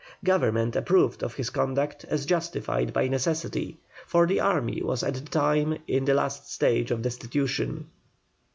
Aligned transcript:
Government 0.23 0.75
approved 0.75 1.21
of 1.21 1.35
his 1.35 1.51
conduct 1.51 2.05
as 2.05 2.25
justified 2.25 2.91
by 2.91 3.07
necessity, 3.07 3.77
for 4.07 4.25
the 4.25 4.39
army 4.39 4.81
was 4.81 5.03
at 5.03 5.13
the 5.13 5.21
time 5.21 5.77
in 5.87 6.05
the 6.05 6.15
last 6.15 6.51
stage 6.51 6.89
of 6.89 7.03
destitution. 7.03 7.87